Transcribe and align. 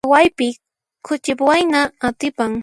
Phawaypi 0.03 0.47
k'uchi 1.05 1.33
wayna 1.47 1.79
atipan. 2.07 2.51